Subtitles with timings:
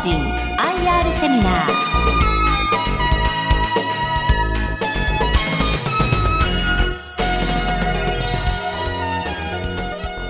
[0.00, 1.90] 人 IR セミナー。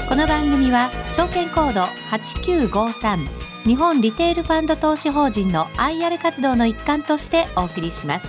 [0.08, 3.28] この番組は証券コード8953
[3.64, 8.28] 日本リテールファンド投資法人の IR 活動の一環としてお送りします。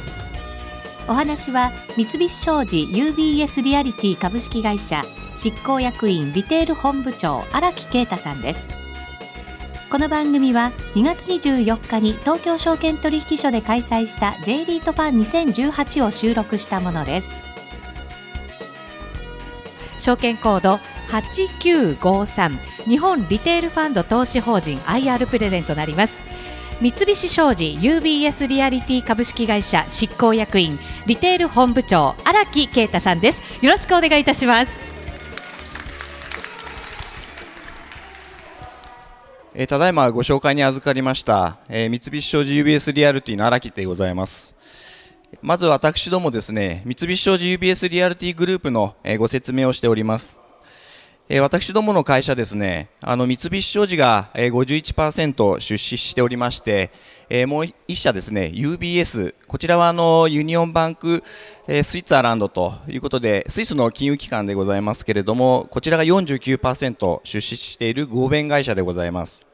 [1.08, 5.04] お話は三菱商事 UBS リアリティ株式会社
[5.36, 8.82] 執行役員リテール本部長荒木啓太さんです。
[9.92, 17.36] この番組は2月24日に東京証券取引所で開催した J リートファン2018を収録したものです。
[19.98, 26.22] 証券コード8953日本リテールファンド投資法人 IR プレゼントなります。
[26.80, 33.42] 三菱商事 UBS リアリティ株式会社執行役員リテール本部長荒木啓太さんです。
[33.62, 34.91] よろしくお願いいたします。
[39.62, 44.56] えー、ただいまご紹介に預かりました、えー、三菱商事 UBS リアルティの荒木でございます。
[45.40, 50.42] まず私どもですね、三菱商事 UBS リアルティグループの、えー、ご説明をしております。
[51.30, 56.90] え、私どもの会社ですね、あの三菱商事が、え、51%出資しておりまして、
[57.30, 61.24] え、もう1社ですね、UBS、こちらはあの Union Bank、
[61.68, 69.51] え、 Switzerland ということで、スイスの金融機関でございますけれども、こちらが49%出資している合弁会社でございます。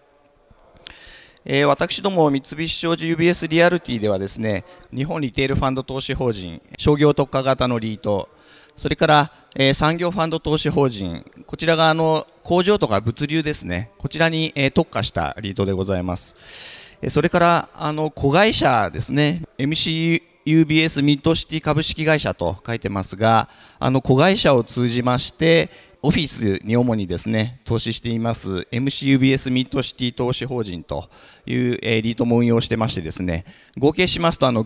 [1.49, 8.27] えー、私ども三菱商事 UBS リアルティではですね日本リテールファンド投資法人商業特化型のリート
[8.75, 13.91] それから、えー、産業ファンド投資法人こちらがあの工場とか物流ですね。
[13.97, 16.35] こちらに、えー、特化したリートでございます。
[17.01, 19.43] えそれからあの子会社ですね。
[19.57, 25.71] MCUBS ミッドシティ株式会社と書いてますがあの子会社を通じまして
[26.07, 31.09] オフィスに主にですね投資しています MCUBS ミッドシティ投資法人と
[31.45, 33.43] いう、え、リートも運用してましてですね
[33.77, 34.65] 合計しますとあの、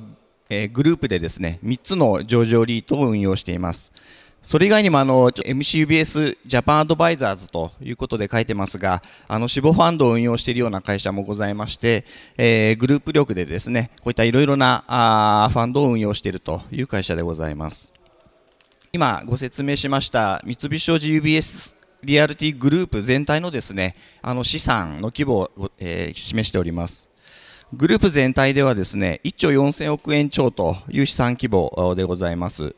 [0.52, 3.92] え、グループでですね3つの上場リートを運用しています。
[4.44, 12.06] それ以外にもあの MCUBS ジャパンアドバイザーズということで書いてますがあの死亡ファンドを運用しているような会社もございまして、
[12.38, 17.91] えー、グループ力でですねこういったいろいろなあファンドを運用しているという会社でございます。
[18.94, 27.10] 今ご説明しました三菱商事 UBS リアルティグループ全体のですねあの資産の規模を、えー、示しております。
[27.74, 32.76] グループ全体ではですね1兆4000億円超という資産規模でございます。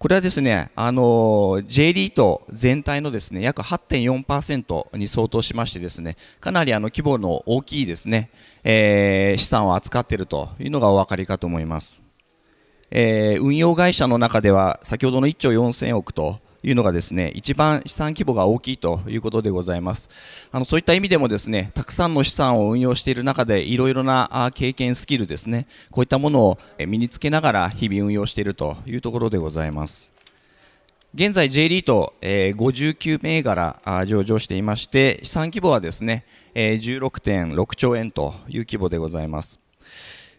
[0.00, 8.30] これはですね、あの J リート全体のですね約8.4%に相当しましてですねかなりあの規模の大きいですね、
[8.64, 12.02] えー、資産を扱っているというのがお分かりかと思います。
[12.94, 20.10] えー、運用会社の中では先ほどの1兆4000億というのがですね一番資産規模が大きいということでございます。
[20.52, 30.12] あのそういった意味でもですねたくさんの資産を運用している中でいろいろな経験スキルですねこういったものを身につけながら日々運用しているというところでございます。
[31.14, 39.61] 現在 J リート、えー、59銘柄上場していまして資産規模はですね、えー、16.6兆円という規模でございます。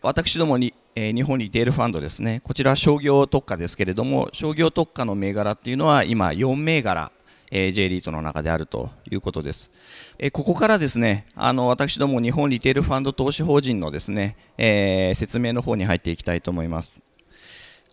[0.03, 7.11] 私どもにえー、日本リテールファンドですね、こちら商業特化ですけれども、商業特化の銘柄っていうのは今4銘柄、
[7.51, 9.71] えー、J リートの中であるということです。
[10.19, 17.01] えー、ここからですね、あの私ども日本リテールファンド投資法人のですね、えー、説明の方に入っていきたいと思います。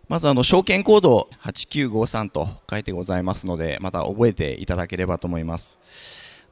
[0.07, 5.79] まずあの証券コード8953と書いてございますので、また覚えていただければと思います。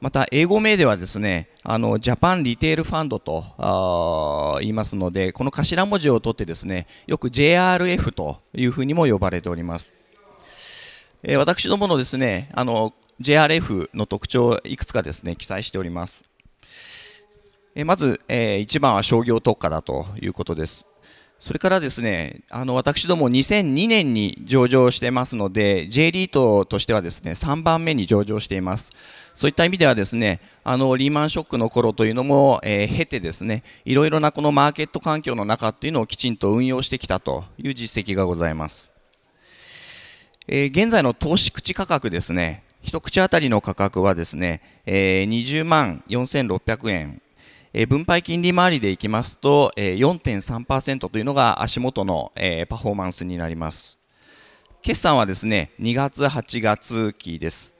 [0.00, 9.98] また英語名ではですねあのジャパンリテールファンドと言いますのでこの頭文字を取ってですねよく JRF というふうにも呼ばれております、
[11.22, 16.24] えー、私どものですねあの JRF の特徴をいくつかですね記載しております。
[17.76, 20.88] えまず、えー、1番は商業特化だということです。
[21.40, 28.92] それからですね、あの、私ども2002年に上場してますので、J リートとしてはですね、3番目に上場しています。
[29.32, 38.92] そういった意味ではですね、あの、リーマンショックの頃というのも、えー、経てですね、いろいろなこのマーケット環境の中っていうのをきちんと運用してきたという実績がございます。
[40.46, 47.22] えー、現在の投資口価格ですね、一口当たりの価格はですね、えー、20万4600円
[47.72, 54.00] え、分配金利回りでいきますと、えー、4.3%というのが足元の、え、パフォーマンスになります。
[54.82, 57.76] 決算はですね、2月、8月期です。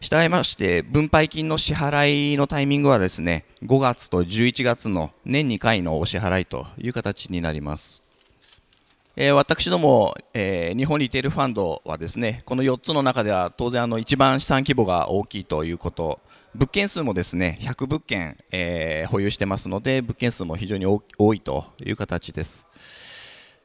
[0.00, 8.06] したがいまして、分配金の支払いのタイミングはですね、5月と11月の年2回のお支払いという形になります。
[9.16, 16.20] えー、私ども、えー、日本リテールファンドはですね、この4つの中では当然あの一番資産規模が大きいということ
[16.56, 22.66] 物件数もですね100物件、えー、保有してますので物件数も非常に多いという形です。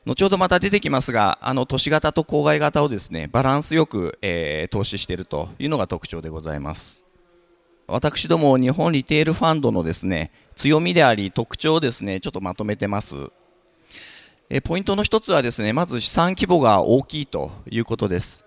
[0.05, 7.05] 後ほどまた出てきますがあの都市型と郊外型をですねバランスよく、えー、投資しているというのが特徴でございます。
[7.87, 13.15] 私ども日本リテールファンドのですね強みであり特徴をですねちょっとまとめてます。
[14.49, 18.45] えポイントの一つはですねまず資産規模が大きいということです。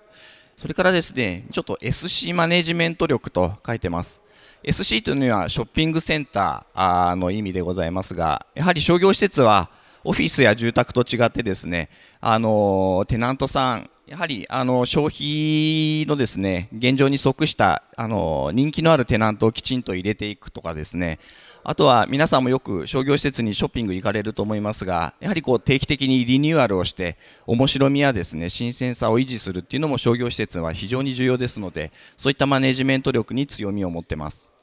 [0.57, 4.24] それからですねちょっと SC マネジメント力と書いてます。
[4.67, 9.69] SC というのはショッピングセンターの意味でございますが、やはり商業施設は
[10.05, 11.91] オフィスや住宅と違ってですね、
[12.21, 21.19] あのテナントさん、やはりあの消費のですね現状に即したあの人気のあるテナントをきちんと入れていくとかですね、
[21.63, 34.54] あとは皆さんもよく商業施設にショッピング行かれると思いますが、やはりこう定期的にリニューアルをして、面白みやですね新鮮さを維持するっていうのも商業施設は非常に重要ですので、そういったマネジメント力に強みを持ってます。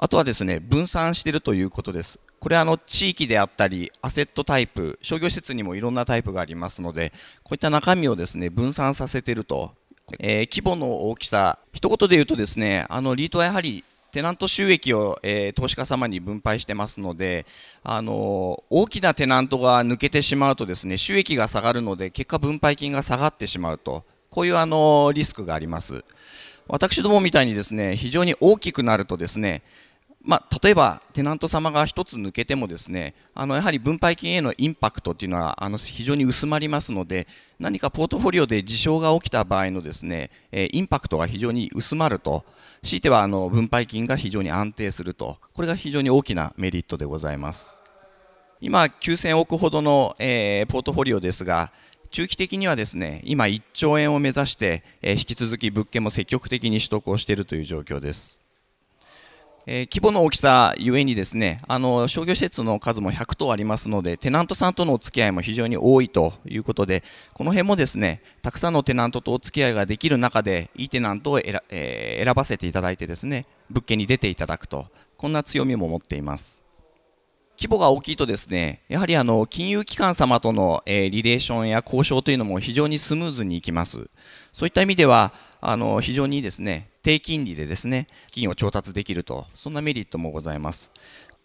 [0.00, 2.20] あとはですね分散しているということです。
[2.38, 7.12] これはあの地域であったり、アセットタイプ、商業施設にもいろんなタイプがありますので、
[7.42, 9.74] こういった中身をですね分散させていると、
[10.20, 17.44] えー、規模の大きさ、一言で言うとですねあのリートはやはりテナント収益を、えー、投資家様に分配してますので、
[17.82, 24.04] あの大きなテナントが抜けてしまうとですね収益が下がるので結果分配金が下がってしまうと。
[24.30, 26.04] こういうあのリスクがあります。
[26.68, 29.62] 私どもみたいにですね非常に大きくなるとですね
[30.28, 37.26] まあ、例えばテナント様が1つ抜けてもですねあのやはり分配金へのインパクトというのはあの非常に薄まりますので
[37.58, 42.44] 何かポートフォリオで事象が起きた場合のですね、えインパクトが非常に薄まると
[42.82, 47.82] 強いてはあの分配金が非常に安定するとこれが非常に大きなメリットでございます。
[48.60, 51.72] 今9000億ほどの、え、ポートフォリオですが
[52.10, 58.47] 中期的にはですね今1兆円を目指して、え、引き続き物件も積極的に取得をしているという状況です。
[59.70, 67.04] えー、規模の大きさゆえにですねあの商業施設の数も100棟ありますのでテナントさんとのお付き合いも非常に多いということで
[67.34, 74.86] この辺もですねたくさんのテナントとお付き合いができる中でいいテナントを選,、えー、選ばせていただいてですね物件に出ていただくと
[75.18, 76.62] こんな強みも持っています。
[77.60, 84.08] 規模が大きいとですねやはりあの金融機関様との、えー、リレーションや交渉というのも非常にスムーズにいきます
[84.52, 90.90] そういった意味ではあの非常にですね低金利でですね金を調達できるとそんなメリットもございます。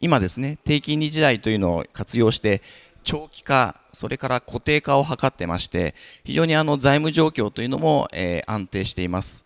[0.02, 2.62] 今ですね低金利時代というのを活用して
[3.04, 5.96] 長期化それから固定化を図ってまして
[6.26, 9.46] 非常にあの財務状況というのも、えー、安定しています。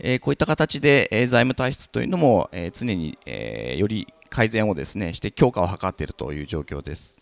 [0.00, 7.20] えー、こういった形で、えー、財務体質というのも、えー、常に、えより改善をですねして強化を図っているという状況です。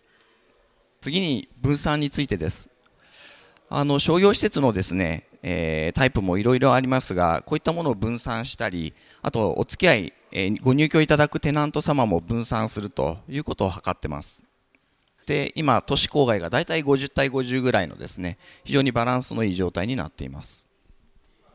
[1.02, 2.70] 次に分散についてです。
[3.68, 8.92] あの商業施設のですね、えー、タイプもいろいろありますがこういったものを分散したり
[9.22, 14.44] あとお付き合い、えー、ご入居いただくテナント様も分散するということを図ってます。
[15.24, 20.68] で今都市郊外がだいたい50対50ぐらいのですね非常にバランスのいい状態になっています。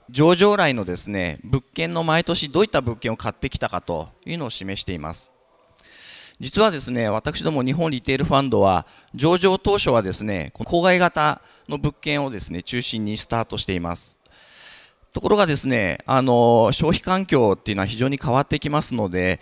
[0.10, 5.36] 上場来のですね物件の毎年どういった物件を買ってきたかというのを示しています。
[6.40, 14.20] 実はですね、私ども日本リテールファンドは、上場当初はですね、郊外型の物件をですね、中心にスタートしています。
[15.14, 19.40] ところがですね、あの、消費環境っていうのは非常に変わってきますので、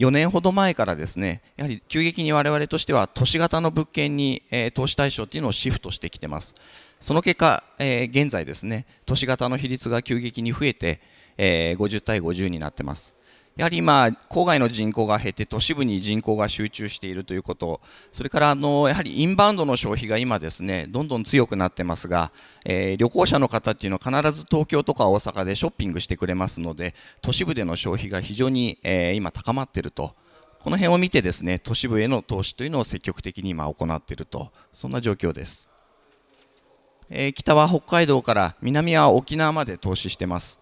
[0.00, 6.56] 4年ほど前からですね、やはり急激に我々としては都市型の物件に、えー、投資対象っていうのをシフトしてきてます。
[6.98, 11.00] その結果、えー、現在ですね、都市型の比率が急激に増えて、
[11.38, 13.14] えー、50対50になってます。
[13.56, 22.32] やはり今、郊外の人口が減って都市部に人口が集中しているということ、それからあのやはりインバウンドの消費が今ですね、どんどん強くなってますが、
[22.64, 30.14] えー、旅行者の方っていうのは必ず東京とか大阪でショッピングしてくれますので、都市部での消費が非常に、えー、今高まっていると。
[30.58, 35.68] この辺を見てですね、都市部への投資というのを積極的に今行っていると、そんな状況です。
[37.10, 40.61] えー、北は北海道から南は沖縄まで投資してます。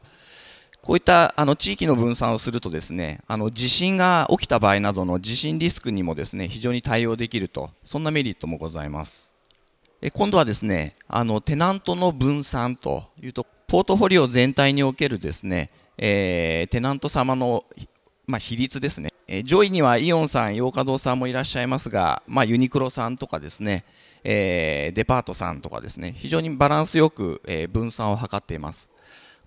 [0.82, 9.32] こういったあの地域の分散をするとですねあの地震が起きた場合などの地震リスクにもですね非常に対応できるとそんなメリットもございます。
[10.14, 17.64] 今度はですねあのテナントの分散というとポートフォリオ全体におけるですね、えー、テナント様の、
[18.26, 23.84] まあ、比率ですね、えー、上位にはイオンさん、洋華堂さんもいらっしゃいますが、まあ、ユニクロさんとかですね、
[24.24, 28.89] えー、デパートさんとかですね非常にバランスよく、え分散を図っています。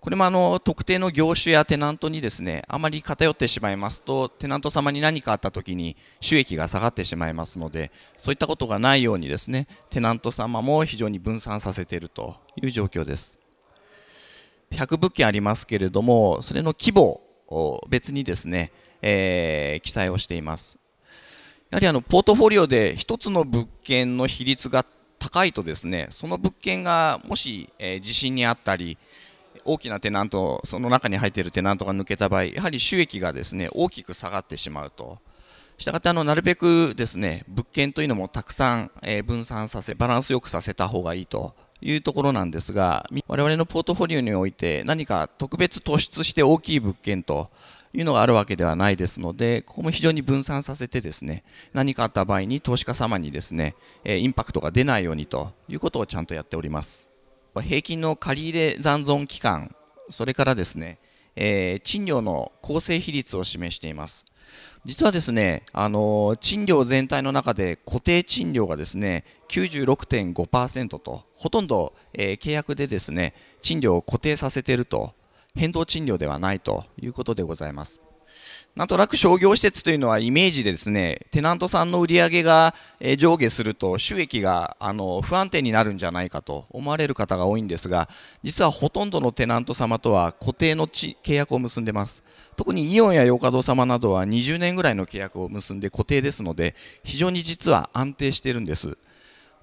[0.04, 13.38] これもあの特定の業種やテナントにですねあまり偏ってしまいますとテナント様に何かあった時に収益が下がってしまいますのでそういったことがないようにですねテナント様も非常に分散させているという状況です
[14.72, 20.78] 100物件ありますけれどもそれの規模を別にですね、えー、記載をしています。
[21.70, 24.84] やはりあのポートフォリオで1つの物件の比率が
[25.18, 28.98] 高いとですねその物件がもし、えー、地震にあったり
[29.64, 35.18] 大きなテナントその中に入っているテナントが抜けた場合やはり収益がですね大きく下がってしまうと。
[35.76, 47.50] したがってあのなるべくですね物件というのもたくさん、え、分散させバランスよくさせた方がいいというところなんですが我々のポートフォリオにおいて何か特別突出して大きい物件と
[47.94, 57.13] いうのがあるわけではないですので、ここも非常に分散させてですね、何かあった場合に投資家様にですね、インパクトが出ないようにということをちゃんとやっております。
[57.62, 59.74] 平均の借入残存期間、
[60.10, 60.98] それからですね、
[61.36, 64.26] えー、賃料の構成比率を示しています。
[64.84, 75.14] 実はですね、あの賃料全体の中で固定賃料がですね、96.5%と、ほとんど、えー、契約でですね、賃料を固定させていると
[75.56, 78.00] 変動賃料ではないということでございます。
[78.76, 82.74] なんとなく商業施設というのはイメージでですね、テナントさんの売り上げが
[83.18, 88.08] 上下すると収益があの不安定になるんじゃないかと思われる方が多いんですが、
[88.42, 92.24] 実はほとんどのテナント様とは固定の契約を結んでます。
[92.56, 96.74] 特にイオンや洋華堂様などは20年ぐらいの契約を結んで固定ですので、
[97.04, 98.98] 非常に実は安定してるんです。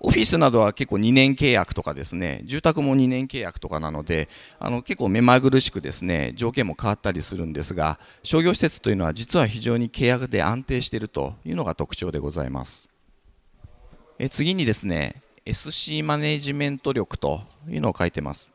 [0.04, 12.90] オフィスなどは結構2年契約とかですね、住宅も2年契約とかなので、あの結構目まぐるしくですね、条件も変わったりするんですが、商業施設というのは実は非常に契約で安定しているというのが特徴でございます。
[14.18, 18.52] え次にですね、SC マネジメント力というのを書いてます。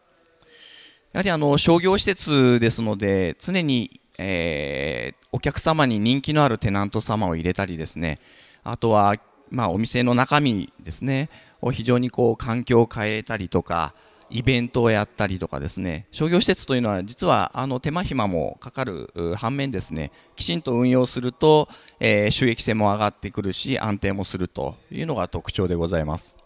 [1.12, 8.18] やはりあの商業施設ですので、常に、えー、お客様に人気のあるテナント様を入れたりですね、
[8.64, 9.14] あとは
[9.50, 11.28] まあ、お店の中身ですね
[11.60, 13.94] を非常にこう環境を変えたりとか
[14.28, 21.68] イベントをやったりとかですね商業施設というのは実はあの手間暇もかかる反面ですねきちんと運用すると、
[22.00, 26.36] えー、収益性も上がってくるし安定もするというのが特徴でございます。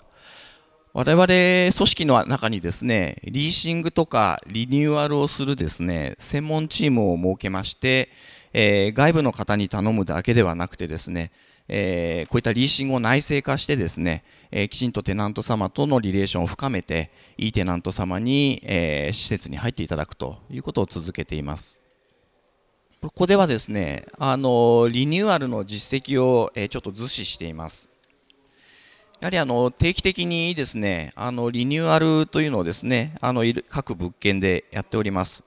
[0.92, 8.10] 我々組織の中にですねリーシングとかリニューアルをするですね専門チームを設けまして、
[8.52, 11.30] えー、外部の方に頼むだけではなくてですね
[11.72, 21.80] えー、こういったリーシングを内製化してですね、えー、きちんとテナント様とのリレーションを深めて、いいテナント様に、えー、施設に入っていただくということを続けています。
[23.00, 27.88] ここではですね、あのリニューアルの実績を、えちょっと図示しています。
[29.20, 35.44] やはりあの定期的にですね、あのリニューアルというのをですね、あの各物件でやっております。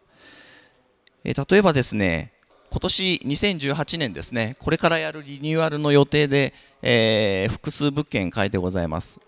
[1.26, 2.32] え例えばですね、
[2.74, 9.20] 今年2018年ですね、これからやるリニューアルの予定で、えー、複数物件書いてございます。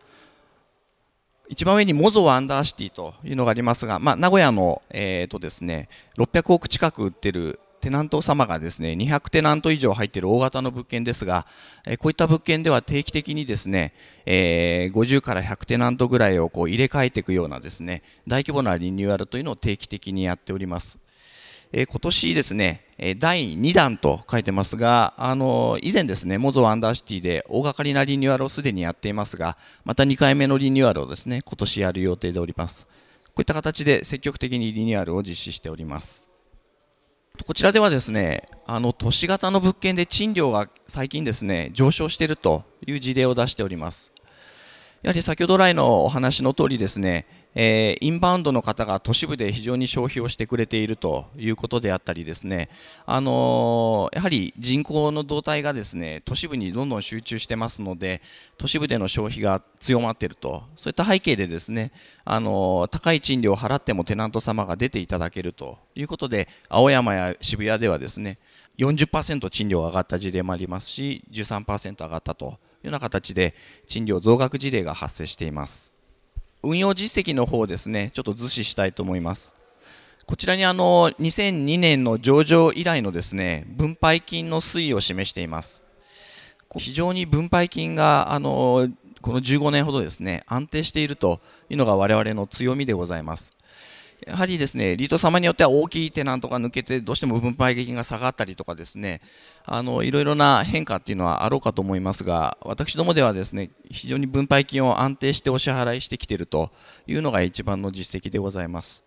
[1.48, 11.46] 一番上にモゾワンダーシティというのがありますが、まあ、名古屋の、えーとですね、600億近く売ってるテナント様がですね、200テナント以上入っている大型の物件ですが、
[11.86, 13.94] えこういった物件では定期的にですね、
[14.26, 20.98] えー、50から100テナントぐらいをこう入れ替えていくようなですね、大規模なリニューアルというのを定期的にやっております。
[21.78, 32.88] え、今年ですね、え第2弾と書いてますが、あの以前ですね、モゾワンダーシティで大掛かりなリニューアルをすでにやっていますが、また2回目のリニューアルをですね、今年やる予定でおります。
[33.26, 36.30] こういった形で積極的にリニューアルを実施しております。
[37.46, 44.15] こちらではですね、あの都市型の物件で賃料が最近ですね、上昇しているという事例を出しております。
[45.06, 52.70] やはり先ほど来のお話の通りですね、えー、インバウンドの方が都市部で非常に消費をしてくれているということであったりですね、
[53.06, 58.24] あのー、やはり人口の動態がですね都市部にどんどん集中してますので
[58.58, 61.92] 都市部での消費が強まっているとそういった背景でですね、
[62.24, 68.40] あのー、高い賃料を払ってもテナント様が出ていただけるということで青山や渋谷ではですね
[68.80, 73.54] 40%賃料が上がった事例もありますし13%上がったとような形で
[73.88, 75.94] 賃料増額事例が発生しています。
[76.64, 79.54] 運用実績の方ですね、ちょっと図示したいと思います。
[80.26, 85.84] こちらにあの2002年の上場以来のですね分配金の推移を示しています。
[86.78, 88.90] 非常に分配金があの
[89.22, 91.40] この15年ほどですね安定していると
[91.70, 93.54] いうのが我々の強みでございます。
[94.26, 99.22] やはりですね、リート様によっては大きいテナントが抜けて、どうしても分配金が下がったりとかですね、
[99.66, 106.72] あの、いろいろな変化っていうのはあろうかと思いますが、私どもではですね、非常に分配金を安定してお支払いしてきていると
[107.08, 109.04] いうのが一番の実績でございます。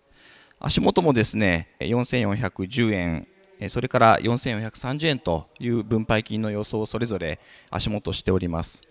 [0.61, 3.27] 足元もですね、4410円、
[3.69, 8.83] それから4430円という分配金の予想をそれぞれ足元しております。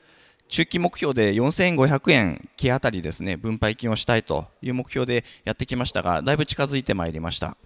[0.47, 7.57] 中期目標で4500円期あたりですね分配金をしたいという目標でやってきましたがだいぶ近づいてまいりました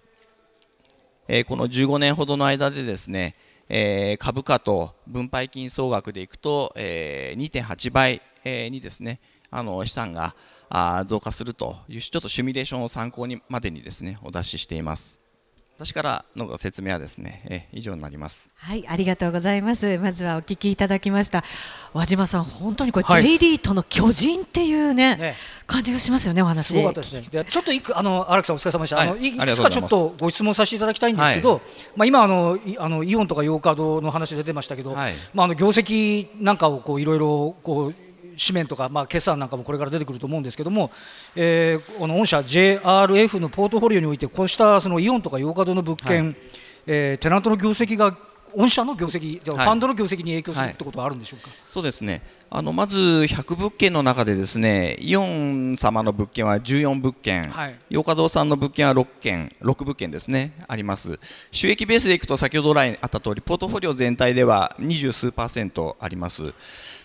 [1.28, 3.36] えー、この15年ほどの間でですね、
[3.68, 9.20] えー、株価と分配金総額でいくと、えー、2.8倍、えー、にですね
[9.50, 10.34] あの資産が
[10.68, 15.21] あ増加するというちょっとシミュレーションを参考にまでにですねお出ししています。
[15.76, 18.50] 私からのご説明はですね、え以上になります。
[18.56, 19.98] はい、ありがとうございます。
[19.98, 21.42] まずはお聞きいただきました。
[21.94, 25.34] 和島さん、本当にこれ、はい、J リートの巨人っていうね、ね
[25.66, 26.66] 感じがしますよね、お話。
[26.68, 27.26] すごかったですね。
[27.30, 28.96] で、ちょっといく、あの、荒木さん、お疲れ様でした。
[28.96, 31.54] はい、あの、いくつかちょっとご質問させていただきたいんですけど。
[31.54, 31.60] はい、
[31.96, 34.92] まあ、今、あの、あの、イオンとかヨーカドの話出てましたけど。
[34.92, 37.94] はい、まあ、あの、業績なんかを、こう、いろいろ、こう。
[38.38, 40.90] 紙面とか、まあ、決算なんかもこれから出てくると思うんですけども、
[41.34, 46.36] えー、この御社 JRF のポートフォリオにおいてこうしたそのイオンとかヨーカドの物件、はい、
[46.86, 48.16] えー、テナントの業績が
[48.54, 52.22] 御社の業績、ファンドの業績に影響するってことはあるんでしょうか、はい、そうですね。
[52.50, 61.18] あのまず100物件の中でですねイオン様の物件は14物件、はい、洋華堂さんの物件は6件6物件ですねあります。
[61.50, 66.52] 収益ベースでいくと先ほど来あった通りポートフォリオ全体では二十数パーセントあります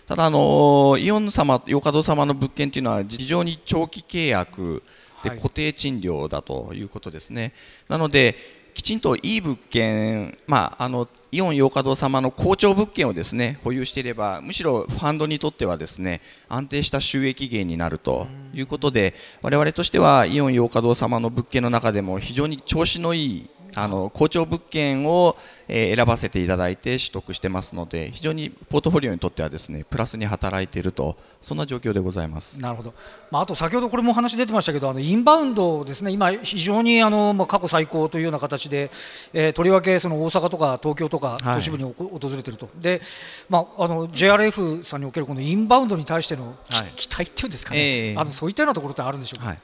[0.08, 4.82] ただあのイオン様洋華堂様の物件というのは非常に長期契約
[5.22, 7.52] で固定賃料だということですね、
[7.88, 8.34] なので
[8.72, 23.50] きちんといい物件、まあ、あのイオン洋華堂様の好調物件をですね保有していればむしろファンドにとってはですね安定した収益源になるということで我々としてはイオン洋華堂様の物件の中でも非常に調子のいい
[23.82, 25.36] あの好調物件を、
[25.68, 32.60] え、選ばせていただいて取得してますので非常にポートフォリオにとってはですねプラスに働いているとそんな状況でございます。
[32.60, 32.94] なるほど、
[33.30, 38.90] まあ、あと先ほどこれも話出てましたけどあのインバウンドですね今、非常にあの、まあ、過去最高というような形で、
[39.32, 42.68] えー、とりわけその大阪とか東京とか都市部に、はい、訪れていると。
[42.76, 43.00] で、
[43.48, 49.48] まあ、あの JRF さんにおけるこのインバウンドに対しての、はい、期待っていうんですかね、えー、あのそういったようなところってあるんでしょうか？
[49.48, 49.58] はい。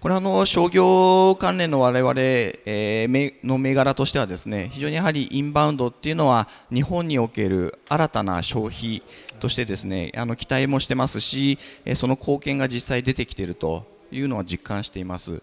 [0.00, 9.02] これはあの商業関連の我々、えー、の銘柄としてはですね非常にやはりインバウンドっていうのは日本における新たな消費
[9.40, 11.58] としてですねあの期待もしてますし
[11.94, 15.42] その貢献が実際出てきているというのは実感しています。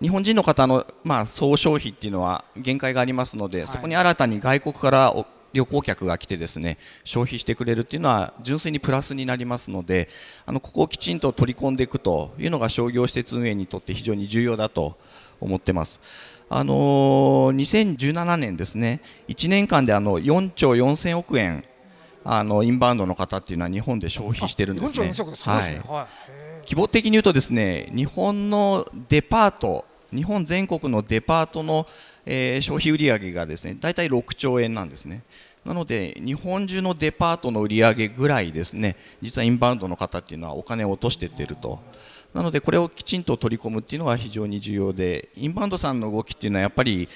[0.00, 10.10] 日本人の方の、まあ、総消費っていうのは限界がありますので、はい、そこに新たに外国から旅行客が来てですね消費してくれるっていうのは純粋にプラスになりますので
[10.44, 14.98] あのここをきちんと取り込んでいくというのが商業施設運営にとって非常に重要だと
[15.40, 16.00] 思ってます。
[16.48, 21.64] あのー、2017年ですね1年間であの4兆4000億円
[22.28, 25.06] あのインバウンドの方っていうのは日本で消費してるんですね。
[25.88, 26.08] は
[26.60, 31.86] い、規模的に言うとですね日本のデパート日本全国のデパートの、
[32.24, 35.22] えー、消費売上がですね大体6兆円なんですね。
[35.64, 41.80] なので日本中のデパートの売り上げぐらいですね実はインバウンドの方っていうのはお金を落としていっていると
[42.32, 47.08] なのでこれをきちんと取り込むっていうのは非常に重要でインバウンドさんの動きっていうのはやっぱり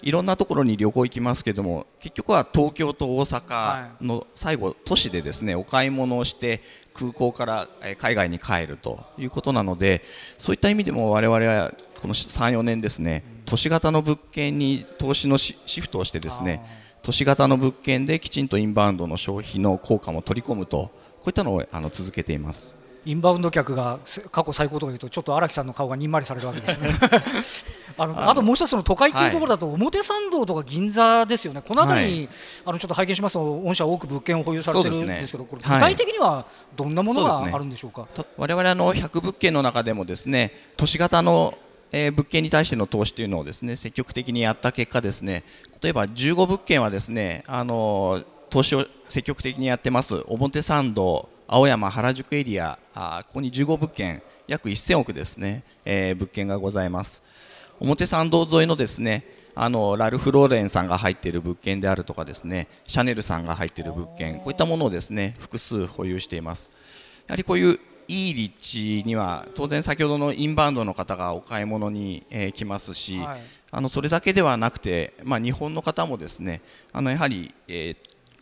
[0.00, 6.62] いろんなところに旅行行きますけども結局は東京と大阪の最後都市でですねお買い物をして
[6.94, 10.02] 空港から海外に帰るということなので
[10.38, 16.64] そういった意味でも我々はこの3、4年ですね都市型の物件に投資のシフトをしてですね
[17.02, 22.77] 都市型の物件できちんとインバウンドの消費の効果も取り込むとこういったのをあの続けています
[23.08, 23.98] インバウンド客が
[24.30, 26.90] 過去最高とか言うとちょっと荒木さんの顔がにんまりされるわけですね。
[27.96, 31.62] あのあともう一つの都会っていうところだと表参道とか銀座ですよね。
[31.66, 32.28] この辺りに、はい、
[32.66, 36.44] あのちょっと拝見しますと御社多く物件を保有されてるんですけど、ね、これ具体的には
[36.76, 41.54] どんなものがあるんでしょうか、はい、我々の100物件の中でもですね都市型の
[41.90, 45.42] えー、物件に対しての投資というのをですね積極的にやった結果ですね
[45.82, 57.22] 例えば15物件はですねあの投資を積極的にやってます表参道青山原宿エリアあここに15物件約1000億ですね、えー、物件がございます。
[57.80, 66.70] 表参道沿いのですねあのラルフ・ローレンさんが入っている物件であるとかですねシャネルさんが入っている物件こういったものをですね複数保有しています。
[67.26, 77.96] やはりこういういい立地には当然先ほどのインバウンドの方がお買い物に、えー、来ますし、はい、あのそれだけではなくて、まあ、日本の方もですねあのやはり、えー、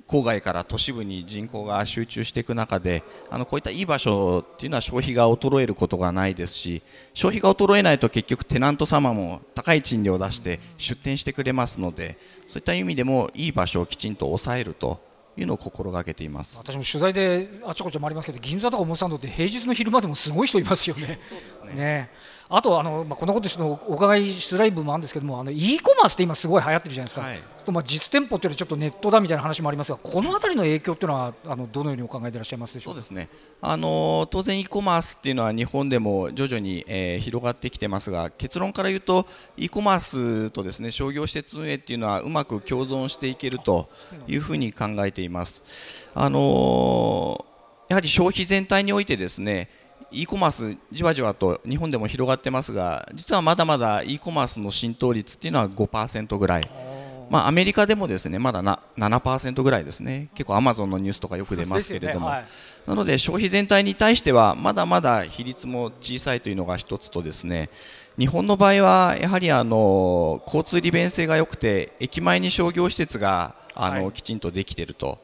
[0.09, 15.05] 郊外から都市部に人口が集中していく中であのこういったいい場所っていうのは消費が衰えることがないですし消費が衰えないと結局テナント様も高い賃料を出して出店してくれますのでそういった意味でもいい場所をきちんと抑えると
[15.37, 16.57] いうのを心がけています。
[16.57, 21.19] 私も取材であちこち回りますけど銀座とか表参道って平日の昼間でもすごい人いますよね。
[21.67, 21.75] ね。
[21.75, 22.11] ね
[22.49, 33.29] あとあの、まあ、こんなことのお伺いしづらい部分もあるんですけどもあの e コマースって今すごい流行ってるじゃないですか、はい、とまあ実店舗っていうのはちょっとネットだみたいな話もありますがこの辺りの影響っていうのはあのどのようにお考えでいらっしゃいますでしょうそうですね。
[33.61, 43.89] あの当然 e コマースっていうのは日本でも徐々に、えー、広がってきてますが結論から言うと e コマースとですね商業施設運営っていうのはうまく共存していけると
[44.29, 45.65] いうふうに考えています。
[46.15, 56.71] あのー、やはり消費全体においてですね e コマースじわじわと日本でも広がってますが実はまだまだ e コマースの浸透率っていうのは5%ぐらい。
[57.29, 60.31] まあ、アメリカでもですねまだな7%ぐらいですね。
[60.35, 62.45] 結構アマゾンのニュースとかよく出ますけれども、ねはい、
[62.87, 67.69] なので消費全体に対してはまだまだ比率も小さいというのが一つとですね
[68.17, 75.19] 日本の場合はやはりあの交通利便性が良くて駅前に商業施設があの、はい、きちんとできていると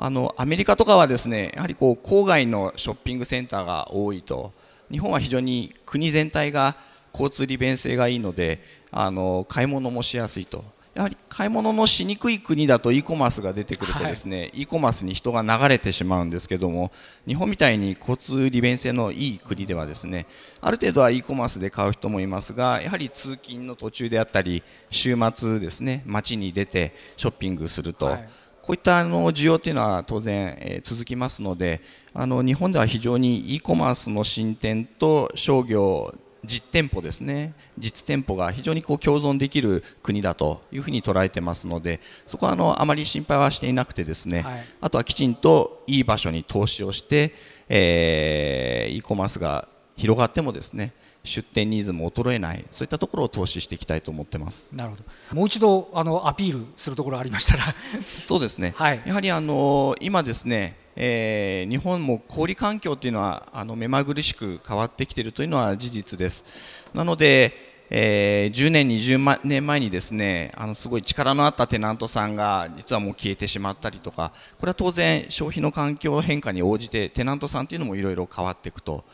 [0.00, 4.52] あのアメリカとかはですねやはりこう郊外のショッピングセンターが多いと。
[4.90, 6.76] 日本は非常に国全体が
[7.12, 10.64] 交通利便性がいいのであの買い物もしやすいと。
[10.94, 16.90] やはり買い物のしにくい国だと e コマースが出てくるとですね、はい、e コマースに人が流れてしまうんですけども
[17.24, 20.26] 日本みたいに交通利便性のいい国ではですね
[20.60, 28.28] ある程度は e コマースで買う人もいますがやはり通勤の途中であったり週末ですね街に出てショッピングすると、はい
[28.68, 31.80] こういったあの需要というのは当然、え続きますので
[32.12, 37.54] あの日本では非常に e コマースの進展と商業実店舗ですね。
[37.78, 47.32] 実店舗が非常にこう共存できる国だというふうに捉えてますのでそこはあのあまり心配はしていなくてですね、はい、あとはきちんといい場所に投資をして、
[47.70, 50.92] えー、e コマースが広がってもですね
[51.28, 52.64] 出店ニーズも衰えない。
[52.70, 54.70] そういったところを投資していきたいと思ってます。
[54.72, 55.04] なるほど。
[55.34, 57.64] もう一度あのアピールするところありましたら。
[58.02, 66.44] そうですね、はい、やはりあの今ですねえー、日本も小売環境というのはあの目まぐるしく変わってきているというのは事実です。
[66.92, 67.54] なので、
[67.88, 79.04] えー、10年、20年前にですねあのすごい力のあったテナントさんが実はもう消えてしまったりとかこれは当然消費の環境変化に応じてテナントさんというのもいろいろ変わっていくと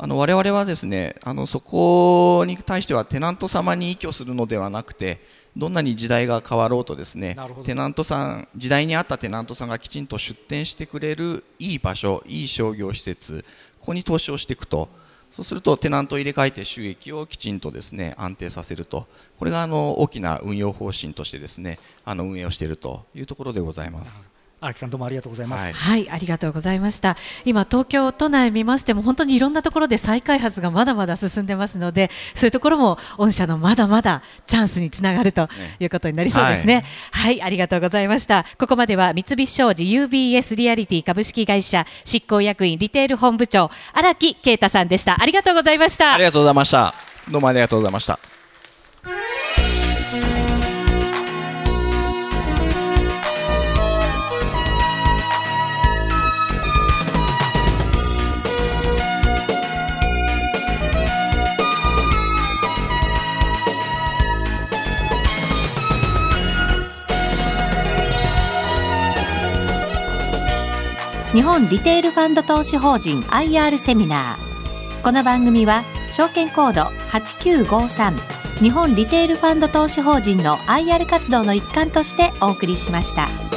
[0.00, 5.20] あの我々はですねあのそこに対してはテナント様に依拠するのではなくて
[5.56, 13.44] どんなに時代が変わろうとですねテナントさん時代に合ったテナントさんがきちんと出店してくれるいい場所いい商業施設
[13.80, 14.88] ここに投資をしていくと
[15.32, 24.30] そうするとテナントを入れ替えて収益をきちんとですね安定させるとこれがあの大きな運用方針としてですねあの運営をしているというところでございます。
[24.60, 27.16] 荒木さんどうもありがとうございます、はい、はい、ありがとうございました。
[27.44, 38.44] 今東京都内見ましても本当にいろんなところで再開発がまだまだ進んでますのでそういうところも御社のまだまだチャンスにつながるということになりそうですね、はい、はい、ありがとうございました。
[38.58, 45.20] ここまでは三菱商事 UBS リアリティ株式会社執行役員リテール本部長荒木啓太さんでした。
[45.20, 46.14] ありがとうございました。
[46.14, 46.94] ありがとうございました。
[47.30, 48.37] どうもありがとうございました
[71.48, 83.47] 本リテールファンド投資法人 IR セミナーこの番組は証券コード8953日本リテールファンド投資法人の IR 活動の一環としてお送りしました。